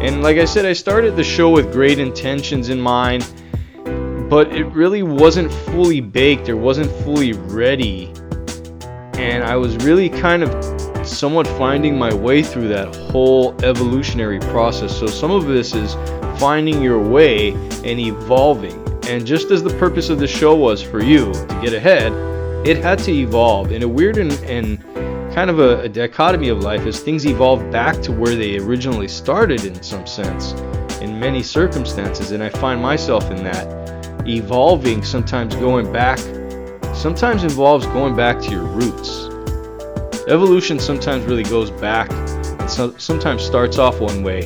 And 0.00 0.22
like 0.22 0.38
I 0.38 0.46
said, 0.46 0.64
I 0.64 0.72
started 0.72 1.16
the 1.16 1.24
show 1.24 1.50
with 1.50 1.70
great 1.70 1.98
intentions 1.98 2.70
in 2.70 2.80
mind, 2.80 3.30
but 4.30 4.56
it 4.56 4.64
really 4.68 5.02
wasn't 5.02 5.52
fully 5.52 6.00
baked 6.00 6.48
or 6.48 6.56
wasn't 6.56 6.90
fully 7.04 7.34
ready. 7.34 8.10
And 9.18 9.44
I 9.44 9.56
was 9.56 9.76
really 9.84 10.08
kind 10.08 10.42
of 10.42 10.73
somewhat 11.14 11.46
finding 11.46 11.98
my 11.98 12.12
way 12.12 12.42
through 12.42 12.68
that 12.68 12.94
whole 12.96 13.54
evolutionary 13.64 14.40
process. 14.40 14.98
So 14.98 15.06
some 15.06 15.30
of 15.30 15.46
this 15.46 15.74
is 15.74 15.94
finding 16.38 16.82
your 16.82 16.98
way 16.98 17.52
and 17.84 18.00
evolving. 18.00 18.80
And 19.06 19.26
just 19.26 19.50
as 19.50 19.62
the 19.62 19.76
purpose 19.78 20.08
of 20.08 20.18
the 20.18 20.26
show 20.26 20.54
was 20.54 20.82
for 20.82 21.02
you 21.02 21.32
to 21.32 21.60
get 21.62 21.74
ahead, 21.74 22.12
it 22.66 22.78
had 22.78 22.98
to 23.00 23.12
evolve 23.12 23.72
in 23.72 23.82
a 23.82 23.88
weird 23.88 24.16
and, 24.16 24.32
and 24.44 24.82
kind 25.34 25.50
of 25.50 25.58
a, 25.58 25.80
a, 25.80 25.88
dichotomy 25.88 26.48
of 26.48 26.60
life 26.60 26.86
as 26.86 27.00
things 27.00 27.26
evolve 27.26 27.70
back 27.70 28.00
to 28.00 28.12
where 28.12 28.34
they 28.34 28.56
originally 28.58 29.08
started 29.08 29.64
in 29.64 29.82
some 29.82 30.06
sense, 30.06 30.52
in 31.00 31.20
many 31.20 31.42
circumstances. 31.42 32.30
And 32.30 32.42
I 32.42 32.48
find 32.48 32.80
myself 32.80 33.30
in 33.30 33.42
that 33.44 34.26
evolving, 34.26 35.04
sometimes 35.04 35.54
going 35.56 35.92
back, 35.92 36.18
sometimes 36.94 37.42
involves 37.42 37.84
going 37.86 38.16
back 38.16 38.40
to 38.42 38.50
your 38.50 38.62
roots. 38.62 39.28
Evolution 40.28 40.78
sometimes 40.78 41.26
really 41.26 41.42
goes 41.42 41.70
back 41.70 42.10
and 42.10 42.70
so, 42.70 42.96
sometimes 42.96 43.42
starts 43.42 43.76
off 43.76 44.00
one 44.00 44.22
way 44.22 44.44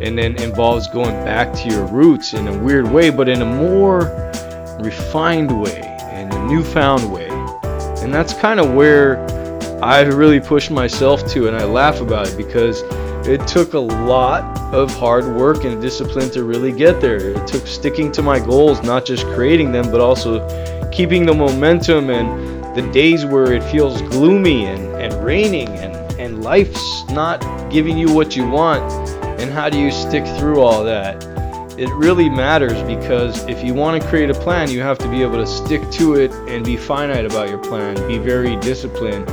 and 0.00 0.18
then 0.18 0.34
involves 0.42 0.88
going 0.88 1.14
back 1.24 1.52
to 1.52 1.68
your 1.68 1.86
roots 1.86 2.34
in 2.34 2.48
a 2.48 2.58
weird 2.58 2.90
way, 2.90 3.08
but 3.08 3.28
in 3.28 3.40
a 3.40 3.44
more 3.44 4.00
refined 4.80 5.62
way, 5.62 5.80
and 6.10 6.34
a 6.34 6.46
newfound 6.46 7.12
way. 7.12 7.28
And 8.02 8.12
that's 8.12 8.34
kind 8.34 8.58
of 8.58 8.74
where 8.74 9.24
I've 9.80 10.12
really 10.14 10.40
pushed 10.40 10.72
myself 10.72 11.24
to, 11.28 11.46
and 11.46 11.56
I 11.56 11.64
laugh 11.66 12.00
about 12.00 12.28
it 12.28 12.36
because 12.36 12.82
it 13.24 13.46
took 13.46 13.74
a 13.74 13.78
lot 13.78 14.42
of 14.74 14.92
hard 14.92 15.24
work 15.36 15.62
and 15.62 15.80
discipline 15.80 16.30
to 16.30 16.42
really 16.42 16.72
get 16.72 17.00
there. 17.00 17.18
It 17.18 17.46
took 17.46 17.64
sticking 17.68 18.10
to 18.12 18.22
my 18.22 18.40
goals, 18.40 18.82
not 18.82 19.04
just 19.06 19.24
creating 19.26 19.70
them, 19.70 19.88
but 19.92 20.00
also 20.00 20.40
keeping 20.90 21.24
the 21.24 21.34
momentum 21.34 22.10
and 22.10 22.51
the 22.74 22.90
days 22.92 23.26
where 23.26 23.52
it 23.52 23.62
feels 23.64 24.00
gloomy 24.02 24.64
and, 24.64 24.84
and 24.96 25.12
raining 25.24 25.68
and, 25.68 25.94
and 26.18 26.42
life's 26.42 27.04
not 27.10 27.40
giving 27.70 27.98
you 27.98 28.12
what 28.14 28.34
you 28.34 28.48
want 28.48 28.82
and 29.40 29.50
how 29.50 29.68
do 29.68 29.78
you 29.78 29.90
stick 29.90 30.24
through 30.38 30.60
all 30.60 30.84
that? 30.84 31.22
It 31.76 31.90
really 31.90 32.30
matters 32.30 32.80
because 32.84 33.44
if 33.48 33.64
you 33.64 33.74
want 33.74 34.00
to 34.00 34.08
create 34.08 34.30
a 34.30 34.34
plan, 34.34 34.70
you 34.70 34.80
have 34.80 34.98
to 34.98 35.08
be 35.08 35.20
able 35.20 35.36
to 35.36 35.46
stick 35.46 35.82
to 35.92 36.14
it 36.14 36.30
and 36.48 36.64
be 36.64 36.76
finite 36.76 37.24
about 37.24 37.48
your 37.48 37.58
plan, 37.58 37.96
be 38.06 38.18
very 38.18 38.56
disciplined. 38.60 39.26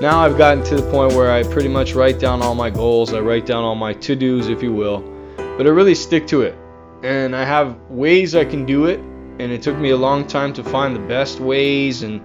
Now 0.00 0.20
I've 0.20 0.38
gotten 0.38 0.62
to 0.64 0.76
the 0.76 0.90
point 0.90 1.14
where 1.14 1.32
I 1.32 1.42
pretty 1.42 1.68
much 1.68 1.94
write 1.94 2.18
down 2.18 2.40
all 2.40 2.54
my 2.54 2.70
goals, 2.70 3.12
I 3.12 3.20
write 3.20 3.46
down 3.46 3.64
all 3.64 3.74
my 3.74 3.94
to 3.94 4.14
dos, 4.14 4.48
if 4.48 4.62
you 4.62 4.72
will, 4.72 5.00
but 5.36 5.66
I 5.66 5.70
really 5.70 5.94
stick 5.94 6.26
to 6.28 6.42
it. 6.42 6.54
And 7.02 7.34
I 7.34 7.44
have 7.44 7.76
ways 7.90 8.34
I 8.34 8.44
can 8.44 8.64
do 8.64 8.86
it, 8.86 9.00
and 9.00 9.52
it 9.52 9.60
took 9.60 9.76
me 9.76 9.90
a 9.90 9.96
long 9.96 10.26
time 10.26 10.52
to 10.54 10.62
find 10.64 10.94
the 10.94 11.00
best 11.00 11.40
ways 11.40 12.02
and 12.02 12.22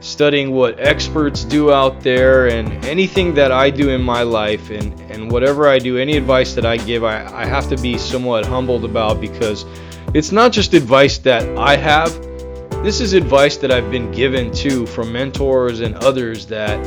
studying 0.00 0.52
what 0.52 0.78
experts 0.78 1.44
do 1.44 1.72
out 1.72 2.00
there 2.00 2.48
and 2.48 2.84
anything 2.84 3.34
that 3.34 3.50
I 3.50 3.70
do 3.70 3.90
in 3.90 4.00
my 4.00 4.22
life 4.22 4.70
and, 4.70 4.98
and 5.10 5.30
whatever 5.30 5.68
I 5.68 5.78
do, 5.78 5.98
any 5.98 6.16
advice 6.16 6.54
that 6.54 6.64
I 6.64 6.76
give, 6.76 7.04
I, 7.04 7.24
I 7.32 7.44
have 7.46 7.68
to 7.70 7.76
be 7.76 7.98
somewhat 7.98 8.46
humbled 8.46 8.84
about 8.84 9.20
because 9.20 9.64
it's 10.14 10.32
not 10.32 10.52
just 10.52 10.74
advice 10.74 11.18
that 11.18 11.46
I 11.58 11.76
have. 11.76 12.12
This 12.84 13.00
is 13.00 13.12
advice 13.12 13.56
that 13.58 13.72
I've 13.72 13.90
been 13.90 14.10
given 14.12 14.52
to 14.52 14.86
from 14.86 15.12
mentors 15.12 15.80
and 15.80 15.96
others 15.96 16.46
that 16.46 16.78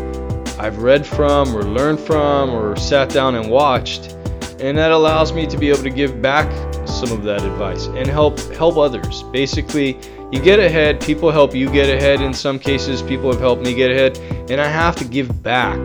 I've 0.57 0.77
read 0.77 1.05
from 1.05 1.55
or 1.55 1.63
learned 1.63 1.99
from 1.99 2.51
or 2.51 2.75
sat 2.77 3.09
down 3.09 3.35
and 3.35 3.49
watched. 3.49 4.15
And 4.61 4.77
that 4.77 4.91
allows 4.91 5.33
me 5.33 5.47
to 5.47 5.57
be 5.57 5.69
able 5.69 5.81
to 5.81 5.89
give 5.89 6.21
back 6.21 6.45
some 6.87 7.11
of 7.11 7.23
that 7.23 7.41
advice 7.43 7.87
and 7.87 8.05
help 8.07 8.39
help 8.53 8.77
others. 8.77 9.23
Basically, 9.23 9.97
you 10.31 10.39
get 10.39 10.59
ahead, 10.59 11.01
people 11.01 11.31
help 11.31 11.55
you 11.55 11.67
get 11.67 11.89
ahead. 11.89 12.21
In 12.21 12.31
some 12.31 12.59
cases, 12.59 13.01
people 13.01 13.31
have 13.31 13.41
helped 13.41 13.63
me 13.63 13.73
get 13.73 13.89
ahead, 13.89 14.19
and 14.51 14.61
I 14.61 14.67
have 14.67 14.95
to 14.97 15.03
give 15.03 15.41
back 15.41 15.79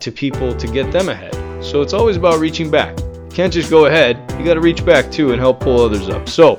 to 0.00 0.10
people 0.10 0.56
to 0.56 0.66
get 0.66 0.90
them 0.90 1.10
ahead. 1.10 1.34
So 1.62 1.82
it's 1.82 1.92
always 1.92 2.16
about 2.16 2.40
reaching 2.40 2.70
back. 2.70 2.98
You 2.98 3.28
can't 3.30 3.52
just 3.52 3.68
go 3.68 3.84
ahead, 3.84 4.16
you 4.38 4.46
got 4.46 4.54
to 4.54 4.60
reach 4.60 4.84
back 4.84 5.12
too 5.12 5.32
and 5.32 5.40
help 5.40 5.60
pull 5.60 5.84
others 5.84 6.08
up. 6.08 6.26
So, 6.26 6.56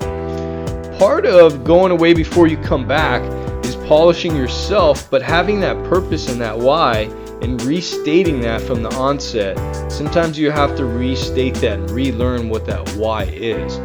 part 1.00 1.26
of 1.26 1.64
going 1.64 1.92
away 1.92 2.14
before 2.14 2.46
you 2.46 2.58
come 2.58 2.88
back 2.88 3.24
is 3.66 3.76
polishing 3.88 4.36
yourself, 4.36 5.10
but 5.10 5.24
having 5.24 5.60
that 5.62 5.76
purpose 5.86 6.30
and 6.30 6.40
that 6.40 6.56
why 6.56 7.10
and 7.42 7.62
restating 7.64 8.40
that 8.42 8.62
from 8.62 8.84
the 8.84 8.94
onset. 8.96 9.58
Sometimes 9.92 10.38
you 10.38 10.52
have 10.52 10.76
to 10.78 10.86
restate 10.86 11.56
that 11.56 11.80
and 11.80 11.90
relearn 11.92 12.50
what 12.50 12.66
that 12.66 12.88
why 12.92 13.24
is. 13.24 13.80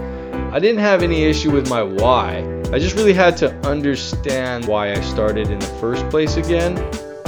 I 0.53 0.59
didn't 0.59 0.81
have 0.81 1.03
any 1.03 1.25
issue 1.25 1.51
with 1.51 1.69
my 1.69 1.83
why. 1.83 2.39
I 2.73 2.79
just 2.79 2.97
really 2.97 3.13
had 3.13 3.37
to 3.39 3.55
understand 3.67 4.67
why 4.67 4.93
I 4.93 5.01
started 5.01 5.51
in 5.51 5.59
the 5.59 5.67
first 5.81 6.09
place 6.09 6.37
again. 6.37 6.77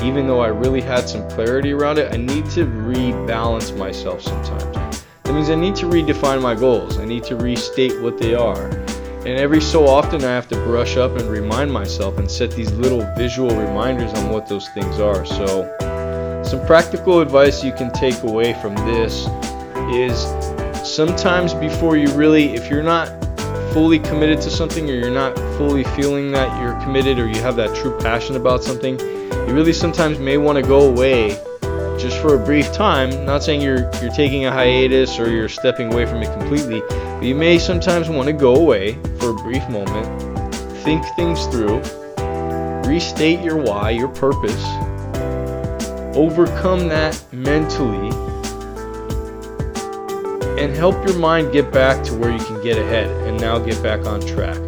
Even 0.03 0.27
though 0.27 0.41
I 0.41 0.49
really 0.49 0.81
had 0.81 1.09
some 1.09 1.29
clarity 1.31 1.73
around 1.73 1.99
it, 1.99 2.13
I 2.13 2.17
need 2.17 2.49
to 2.51 2.65
rebalance 2.67 3.77
myself 3.77 4.23
sometimes. 4.23 5.05
That 5.25 5.35
means 5.35 5.51
I 5.51 5.57
need 5.57 5.77
to 5.77 5.87
redefine 5.87 6.41
my 6.41 6.55
goals. 6.55 6.99
I 6.99 7.05
need 7.05 7.25
to 7.25 7.37
restate 7.37 8.01
what 8.01 8.19
they 8.19 8.35
are. 8.35 8.71
And 9.27 9.39
every 9.39 9.61
so 9.61 9.87
often, 9.87 10.25
I 10.25 10.29
have 10.29 10.49
to 10.49 10.57
brush 10.65 10.97
up 10.97 11.19
and 11.19 11.29
remind 11.29 11.71
myself 11.73 12.19
and 12.19 12.31
set 12.31 12.53
these 12.53 12.73
little 12.73 13.01
visual 13.17 13.51
reminders 13.51 14.13
on 14.15 14.31
what 14.31 14.49
those 14.49 14.69
things 14.71 15.01
are. 15.01 15.27
So, 15.27 15.65
some 16.49 16.65
practical 16.65 17.21
advice 17.21 17.63
you 17.63 17.73
can 17.73 17.91
take 17.93 18.23
away 18.23 18.55
from 18.63 18.75
this 18.77 19.27
is 19.93 20.19
sometimes 20.83 21.53
before 21.53 21.99
you 21.99 22.11
really, 22.15 22.55
if 22.55 22.71
you're 22.71 22.83
not 22.83 23.09
fully 23.75 23.99
committed 23.99 24.41
to 24.41 24.49
something 24.49 24.89
or 24.89 24.95
you're 24.95 25.11
not 25.11 25.37
fully 25.59 25.85
feeling 25.85 26.33
that 26.33 26.63
you're 26.63 26.73
committed 26.81 27.19
or 27.19 27.29
you 27.29 27.39
have 27.43 27.55
that 27.55 27.77
true 27.77 27.99
passion 27.99 28.35
about 28.35 28.65
something, 28.65 28.99
you 28.99 29.55
really 29.55 29.75
sometimes 29.75 30.19
may 30.19 30.39
want 30.39 30.57
to 30.57 30.63
go 30.63 30.89
away 30.89 31.39
just 31.99 32.19
for 32.23 32.35
a 32.35 32.39
brief 32.43 32.73
time. 32.73 33.27
Not 33.27 33.43
saying 33.43 33.61
you're 33.61 33.91
you're 34.01 34.13
taking 34.13 34.47
a 34.47 34.51
hiatus 34.51 35.19
or 35.19 35.31
you're 35.31 35.51
stepping 35.51 35.93
away 35.93 36.07
from 36.07 36.23
it 36.23 36.33
completely, 36.33 36.81
but 36.89 37.25
you 37.25 37.35
may 37.35 37.59
sometimes 37.59 38.09
want 38.09 38.27
to 38.27 38.33
go 38.33 38.55
away 38.55 38.95
for 39.19 39.31
a 39.31 39.35
brief 39.35 39.69
moment, 39.69 40.07
think 40.83 41.05
things 41.15 41.45
through, 41.49 41.83
restate 42.89 43.41
your 43.41 43.59
why, 43.59 43.91
your 43.91 44.09
purpose, 44.09 44.65
overcome 46.19 46.89
that 46.89 47.17
mentally 47.33 48.09
and 50.61 50.75
help 50.75 50.97
your 51.07 51.17
mind 51.17 51.53
get 51.53 51.71
back 51.71 52.03
to 52.03 52.13
where 52.13 52.33
you 52.33 52.45
can 52.45 52.61
get 52.61 52.77
ahead 52.77 53.07
and 53.29 53.41
now 53.41 53.57
get 53.57 53.81
back 53.85 54.05
on 54.05 54.21
track. 54.23 54.59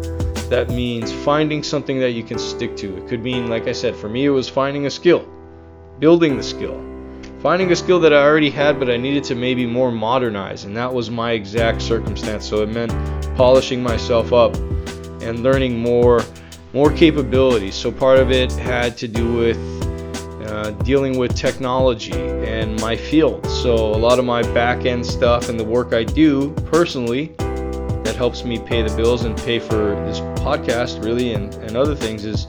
That 0.47 0.69
means 0.69 1.11
finding 1.11 1.61
something 1.61 1.99
that 1.99 2.11
you 2.11 2.23
can 2.23 2.39
stick 2.39 2.77
to. 2.77 2.95
It 2.95 3.09
could 3.09 3.21
mean, 3.21 3.47
like 3.47 3.67
I 3.67 3.73
said, 3.73 3.97
for 3.97 4.07
me, 4.07 4.23
it 4.23 4.29
was 4.29 4.47
finding 4.47 4.85
a 4.85 4.89
skill, 4.89 5.29
building 5.99 6.37
the 6.37 6.43
skill, 6.43 6.81
finding 7.41 7.69
a 7.73 7.75
skill 7.75 7.99
that 7.99 8.13
I 8.13 8.23
already 8.23 8.49
had, 8.49 8.79
but 8.79 8.89
I 8.89 8.95
needed 8.95 9.25
to 9.25 9.35
maybe 9.35 9.65
more 9.65 9.91
modernize, 9.91 10.63
and 10.63 10.77
that 10.77 10.93
was 10.93 11.09
my 11.09 11.33
exact 11.33 11.81
circumstance. 11.81 12.47
So 12.47 12.63
it 12.63 12.69
meant 12.69 12.93
polishing 13.35 13.83
myself 13.83 14.31
up 14.31 14.55
and 15.21 15.43
learning 15.43 15.79
more, 15.79 16.23
more 16.71 16.93
capabilities. 16.93 17.75
So 17.75 17.91
part 17.91 18.19
of 18.19 18.31
it 18.31 18.53
had 18.53 18.95
to 18.99 19.09
do 19.09 19.33
with 19.33 19.80
uh, 20.61 20.69
dealing 20.83 21.17
with 21.17 21.35
technology 21.35 22.13
and 22.13 22.79
my 22.81 22.95
field. 22.95 23.43
So 23.47 23.73
a 23.73 23.97
lot 23.97 24.19
of 24.19 24.25
my 24.25 24.43
back 24.53 24.85
end 24.85 25.03
stuff 25.03 25.49
and 25.49 25.59
the 25.59 25.63
work 25.63 25.91
I 25.91 26.03
do 26.03 26.51
personally 26.71 27.33
that 28.03 28.13
helps 28.15 28.43
me 28.43 28.59
pay 28.59 28.83
the 28.83 28.95
bills 28.95 29.23
and 29.23 29.35
pay 29.37 29.57
for 29.57 29.95
this 30.05 30.19
podcast 30.41 31.03
really 31.03 31.33
and, 31.33 31.51
and 31.55 31.75
other 31.75 31.95
things 31.95 32.25
is 32.25 32.45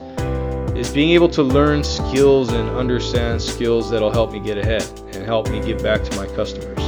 is 0.76 0.90
being 0.90 1.11
able 1.11 1.28
to 1.28 1.42
learn 1.42 1.85
skills 1.85 2.50
and 2.52 2.69
understand 2.71 3.40
skills 3.40 3.90
that'll 3.90 4.11
help 4.11 4.33
me 4.33 4.40
get 4.40 4.59
ahead 4.59 4.83
and 5.14 5.25
help 5.25 5.49
me 5.50 5.61
give 5.61 5.83
back 5.83 6.02
to 6.02 6.16
my 6.16 6.26
customers 6.35 6.81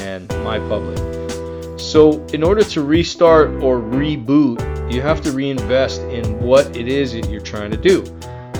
and 0.00 0.28
my 0.42 0.58
public. 0.68 0.98
So 1.78 2.24
in 2.32 2.42
order 2.42 2.64
to 2.64 2.82
restart 2.82 3.50
or 3.62 3.78
reboot, 3.80 4.92
you 4.92 5.00
have 5.02 5.20
to 5.22 5.32
reinvest 5.32 6.00
in 6.02 6.40
what 6.40 6.76
it 6.76 6.88
is 6.88 7.12
that 7.12 7.28
you're 7.28 7.40
trying 7.40 7.70
to 7.72 7.76
do. 7.76 8.15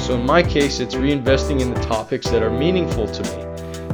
So 0.07 0.15
in 0.15 0.25
my 0.25 0.41
case, 0.41 0.79
it's 0.79 0.95
reinvesting 0.95 1.61
in 1.61 1.75
the 1.75 1.81
topics 1.81 2.31
that 2.31 2.41
are 2.41 2.49
meaningful 2.49 3.09
to 3.09 3.23
me. 3.25 3.43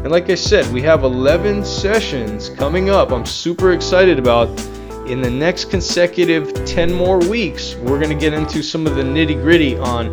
And 0.02 0.11
like 0.11 0.28
I 0.28 0.35
said, 0.35 0.71
we 0.71 0.83
have 0.83 1.04
11 1.04 1.64
sessions 1.64 2.50
coming 2.50 2.90
up. 2.90 3.12
I'm 3.12 3.25
super 3.25 3.73
excited 3.73 4.19
about. 4.19 4.49
In 5.09 5.23
the 5.23 5.31
next 5.31 5.71
consecutive 5.71 6.52
10 6.66 6.92
more 6.92 7.19
weeks, 7.19 7.76
we're 7.76 7.99
going 7.99 8.11
to 8.11 8.14
get 8.14 8.35
into 8.35 8.62
some 8.62 8.87
of 8.87 8.95
the 8.95 9.02
nitty 9.02 9.40
gritty 9.40 9.78
on 9.78 10.09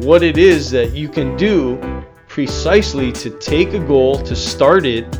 what 0.00 0.24
it 0.24 0.36
is 0.36 0.68
that 0.72 0.94
you 0.94 1.08
can 1.08 1.36
do 1.36 1.78
precisely 2.26 3.12
to 3.12 3.30
take 3.38 3.72
a 3.72 3.78
goal, 3.78 4.18
to 4.24 4.34
start 4.34 4.84
it, 4.84 5.12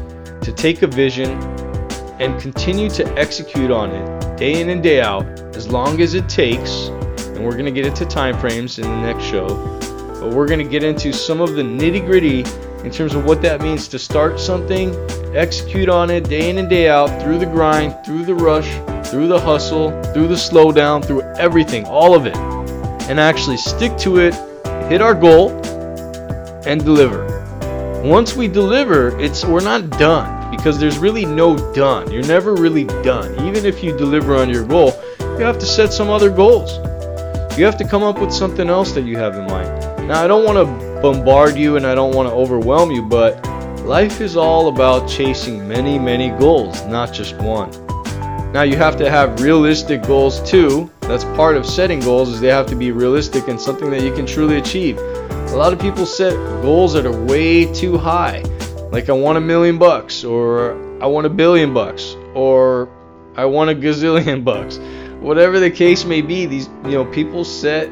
to 0.42 0.52
take 0.52 0.82
a 0.82 0.88
vision, 0.88 1.38
and 2.18 2.40
continue 2.42 2.90
to 2.90 3.06
execute 3.16 3.70
on 3.70 3.92
it 3.92 4.36
day 4.36 4.60
in 4.60 4.70
and 4.70 4.82
day 4.82 5.00
out 5.00 5.24
as 5.54 5.68
long 5.68 6.00
as 6.00 6.14
it 6.14 6.28
takes. 6.28 6.88
And 6.88 7.44
we're 7.44 7.52
going 7.52 7.66
to 7.66 7.70
get 7.70 7.86
into 7.86 8.04
time 8.04 8.36
frames 8.40 8.80
in 8.80 8.86
the 8.86 9.00
next 9.02 9.22
show 9.22 9.76
But 10.20 10.32
we're 10.32 10.48
going 10.48 10.64
to 10.64 10.70
get 10.70 10.82
into 10.82 11.12
some 11.12 11.40
of 11.40 11.54
the 11.54 11.62
nitty 11.62 12.04
gritty 12.06 12.40
in 12.84 12.90
terms 12.90 13.14
of 13.14 13.24
what 13.24 13.42
that 13.42 13.60
means 13.60 13.88
to 13.88 13.98
start 13.98 14.38
something, 14.40 14.94
execute 15.34 15.88
on 15.88 16.10
it 16.10 16.28
day 16.28 16.48
in 16.48 16.58
and 16.58 16.68
day 16.68 16.88
out, 16.88 17.20
through 17.22 17.38
the 17.38 17.46
grind, 17.46 17.94
through 18.04 18.24
the 18.24 18.34
rush, 18.34 18.68
through 19.08 19.28
the 19.28 19.40
hustle, 19.40 19.90
through 20.12 20.28
the 20.28 20.34
slowdown, 20.34 21.04
through 21.04 21.22
everything, 21.34 21.84
all 21.84 22.14
of 22.14 22.26
it, 22.26 22.36
and 23.08 23.20
actually 23.20 23.56
stick 23.56 23.96
to 23.98 24.18
it, 24.18 24.34
hit 24.88 25.02
our 25.02 25.14
goal, 25.14 25.50
and 26.66 26.84
deliver. 26.84 27.24
Once 28.04 28.36
we 28.36 28.48
deliver, 28.48 29.18
it's 29.20 29.44
we're 29.44 29.60
not 29.60 29.90
done 29.98 30.50
because 30.50 30.78
there's 30.78 30.98
really 30.98 31.24
no 31.24 31.56
done. 31.74 32.10
You're 32.10 32.26
never 32.26 32.54
really 32.54 32.84
done. 32.84 33.34
Even 33.46 33.66
if 33.66 33.82
you 33.82 33.96
deliver 33.96 34.36
on 34.36 34.48
your 34.48 34.64
goal, 34.64 34.92
you 35.20 35.44
have 35.44 35.58
to 35.58 35.66
set 35.66 35.92
some 35.92 36.08
other 36.08 36.30
goals. 36.30 36.78
You 37.58 37.64
have 37.64 37.76
to 37.78 37.88
come 37.88 38.02
up 38.02 38.20
with 38.20 38.32
something 38.32 38.68
else 38.68 38.92
that 38.92 39.02
you 39.02 39.16
have 39.16 39.36
in 39.36 39.46
mind. 39.46 39.95
Now, 40.06 40.22
I 40.22 40.26
don't 40.26 40.44
want 40.44 40.56
to 40.58 41.00
bombard 41.02 41.56
you 41.56 41.76
and 41.76 41.86
I 41.86 41.94
don't 41.94 42.14
want 42.14 42.28
to 42.28 42.34
overwhelm 42.34 42.90
you, 42.90 43.02
but 43.02 43.44
life 43.80 44.20
is 44.20 44.36
all 44.36 44.68
about 44.68 45.08
chasing 45.08 45.66
many, 45.66 45.98
many 45.98 46.30
goals, 46.30 46.84
not 46.86 47.12
just 47.12 47.36
one. 47.36 47.70
Now, 48.52 48.62
you 48.62 48.76
have 48.76 48.96
to 48.98 49.10
have 49.10 49.40
realistic 49.40 50.02
goals 50.04 50.40
too. 50.48 50.90
That's 51.00 51.24
part 51.24 51.56
of 51.56 51.66
setting 51.66 52.00
goals 52.00 52.28
is 52.28 52.40
they 52.40 52.48
have 52.48 52.66
to 52.68 52.76
be 52.76 52.92
realistic 52.92 53.48
and 53.48 53.60
something 53.60 53.90
that 53.90 54.02
you 54.02 54.14
can 54.14 54.26
truly 54.26 54.58
achieve. 54.58 54.98
A 54.98 55.56
lot 55.56 55.72
of 55.72 55.80
people 55.80 56.06
set 56.06 56.34
goals 56.62 56.92
that 56.92 57.04
are 57.04 57.24
way 57.24 57.72
too 57.72 57.98
high 57.98 58.42
like 58.96 59.08
I 59.08 59.12
want 59.12 59.36
a 59.36 59.40
million 59.40 59.78
bucks, 59.78 60.24
or 60.24 60.72
I 61.02 61.06
want 61.06 61.26
a 61.26 61.30
billion 61.30 61.74
bucks, 61.74 62.16
or 62.34 62.88
I 63.36 63.44
want 63.44 63.70
a 63.70 63.74
gazillion 63.74 64.44
bucks. 64.52 64.78
Whatever 65.20 65.58
the 65.58 65.70
case 65.70 66.04
may 66.04 66.22
be, 66.22 66.46
these 66.46 66.68
you 66.84 66.92
know 66.92 67.04
people 67.04 67.44
set 67.44 67.90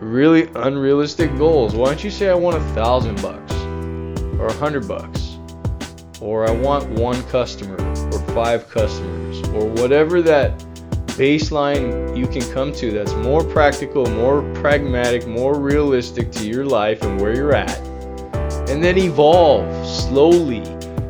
really 0.00 0.50
unrealistic 0.56 1.36
goals. 1.38 1.74
Why 1.74 1.86
don't 1.86 2.02
you 2.02 2.10
say 2.10 2.28
I 2.28 2.34
want 2.34 2.56
a 2.56 2.60
thousand 2.74 3.20
bucks, 3.22 3.52
or 4.38 4.46
a 4.46 4.52
hundred 4.54 4.86
bucks, 4.88 5.38
or 6.20 6.48
I 6.48 6.50
want 6.50 6.88
one 6.90 7.22
customer, 7.24 7.76
or 8.12 8.18
five 8.34 8.68
customers, 8.68 9.40
or 9.48 9.66
whatever 9.66 10.22
that 10.22 10.58
baseline 11.16 12.16
you 12.16 12.26
can 12.26 12.42
come 12.52 12.72
to 12.72 12.90
that's 12.90 13.14
more 13.14 13.44
practical, 13.44 14.06
more 14.06 14.42
pragmatic, 14.54 15.26
more 15.26 15.58
realistic 15.58 16.32
to 16.32 16.48
your 16.48 16.64
life 16.64 17.02
and 17.02 17.20
where 17.20 17.36
you're 17.36 17.54
at 17.54 17.94
and 18.68 18.82
then 18.82 18.96
evolve 18.96 19.86
slowly. 19.86 20.58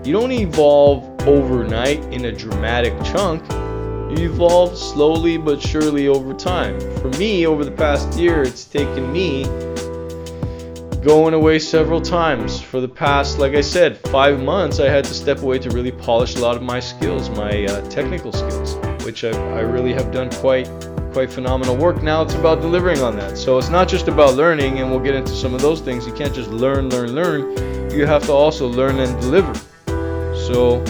You 0.05 0.13
don't 0.13 0.33
evolve 0.33 1.05
overnight 1.27 2.03
in 2.13 2.27
a 2.27 2.33
dramatic 2.33 2.93
chunk. 3.05 3.43
You 4.17 4.31
evolve 4.31 4.79
slowly 4.79 5.37
but 5.37 5.61
surely 5.61 6.07
over 6.07 6.35
time. 6.35 6.79
For 7.01 7.09
me, 7.19 7.47
over 7.47 7.65
the 7.65 7.73
past 7.73 8.17
year, 8.17 8.43
it's 8.43 8.65
taken 8.65 9.13
me 9.13 9.45
going 11.03 11.35
away 11.35 11.59
several 11.59 12.01
times. 12.01 12.61
For 12.61 12.81
the 12.81 12.89
past, 12.89 13.39
like 13.41 13.55
I 13.55 13.61
said, 13.61 13.99
five 13.99 14.41
months, 14.41 14.79
I 14.79 14.89
had 14.89 15.05
to 15.05 15.15
step 15.15 15.43
away 15.43 15.59
to 15.59 15.71
really 15.71 15.91
polish 15.91 16.37
a 16.37 16.39
lot 16.39 16.55
of 16.57 16.63
my 16.63 16.79
skills, 16.79 17.29
my 17.31 17.65
uh, 17.65 17.81
technical 17.91 18.33
skills, 18.33 18.77
which 19.05 19.25
I, 19.25 19.31
I 19.31 19.61
really 19.61 19.93
have 19.93 20.13
done 20.13 20.31
quite 20.31 20.69
quite 21.13 21.33
phenomenal 21.33 21.77
work. 21.77 22.03
Now 22.03 22.23
it's 22.23 22.35
about 22.35 22.61
delivering 22.61 23.01
on 23.01 23.17
that. 23.17 23.37
So 23.37 23.59
it's 23.59 23.69
not 23.69 23.89
just 23.89 24.07
about 24.07 24.35
learning, 24.35 24.79
and 24.79 24.91
we'll 24.91 25.01
get 25.01 25.15
into 25.15 25.33
some 25.33 25.55
of 25.55 25.61
those 25.61 25.81
things. 25.81 26.07
You 26.07 26.13
can't 26.13 26.35
just 26.35 26.51
learn, 26.51 26.89
learn, 26.89 27.13
learn. 27.15 27.91
You 27.91 28.07
have 28.07 28.25
to 28.27 28.33
also 28.33 28.69
learn 28.69 29.01
and 29.01 29.21
deliver. 29.21 29.55
So 30.35 30.83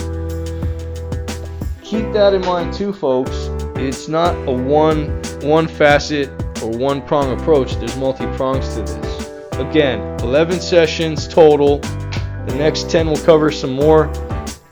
keep 1.95 2.13
that 2.13 2.35
in 2.35 2.41
mind 2.41 2.75
too, 2.75 2.93
folks. 2.93 3.49
It's 3.77 4.09
not 4.09 4.35
a 4.49 4.53
one 4.53 5.23
one 5.43 5.69
facet 5.69 6.29
or 6.61 6.71
one 6.71 7.01
prong 7.03 7.39
approach. 7.39 7.77
There's 7.77 7.97
multi 7.97 8.27
prongs 8.37 8.75
to 8.75 8.83
this. 8.83 9.31
Again, 9.53 10.01
11 10.21 10.61
sessions 10.61 11.29
total. 11.29 11.79
The 11.79 12.55
next 12.57 12.91
10 12.91 13.07
will 13.07 13.19
cover 13.19 13.53
some 13.53 13.73
more 13.73 14.09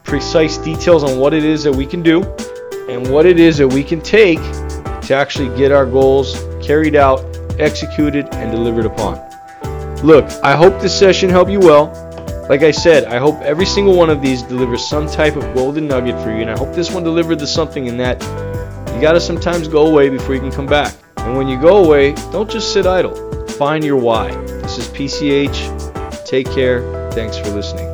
precise 0.03 0.59
details 0.59 1.05
on 1.05 1.21
what 1.21 1.33
it 1.33 1.45
is 1.45 1.63
that 1.63 1.73
we 1.73 1.87
can 1.87 2.03
do 2.03 2.25
and 2.89 3.09
what 3.09 3.25
it 3.25 3.39
is 3.39 3.59
that 3.59 3.69
we 3.69 3.85
can 3.85 4.01
take 4.01 4.41
to 5.03 5.15
actually 5.15 5.57
get 5.57 5.71
our 5.71 5.87
goals 5.87 6.45
carried 6.61 6.97
out, 6.97 7.21
executed, 7.61 8.27
and 8.35 8.51
delivered 8.51 8.85
upon. 8.85 9.15
Look, 10.05 10.25
I 10.43 10.57
hope 10.57 10.81
this 10.81 10.99
session 10.99 11.31
helped 11.31 11.53
you 11.53 11.61
well. 11.61 12.12
Like 12.49 12.63
I 12.63 12.73
said, 12.73 13.05
I 13.05 13.19
hope 13.19 13.41
every 13.43 13.65
single 13.65 13.97
one 13.97 14.11
of 14.11 14.21
these 14.21 14.43
delivers 14.43 14.87
some 14.87 15.07
type 15.07 15.37
of 15.37 15.55
golden 15.55 15.87
nugget 15.87 16.21
for 16.23 16.31
you, 16.31 16.43
and 16.43 16.51
I 16.51 16.59
hope 16.59 16.75
this 16.75 16.91
one 16.91 17.05
delivered 17.05 17.39
the 17.39 17.47
something 17.47 17.87
in 17.87 17.97
that 17.99 18.21
you 18.93 19.01
gotta 19.01 19.21
sometimes 19.21 19.69
go 19.69 19.87
away 19.87 20.09
before 20.09 20.35
you 20.35 20.41
can 20.41 20.51
come 20.51 20.67
back. 20.67 20.95
And 21.19 21.37
when 21.37 21.47
you 21.49 21.61
go 21.61 21.85
away, 21.85 22.13
don't 22.33 22.51
just 22.51 22.73
sit 22.73 22.85
idle. 22.85 23.15
Find 23.47 23.85
your 23.85 23.97
why. 23.97 24.35
This 24.63 24.77
is 24.77 24.89
PCH. 24.89 26.27
Take 26.27 26.51
care. 26.51 27.11
Thanks 27.13 27.39
for 27.39 27.51
listening. 27.51 27.92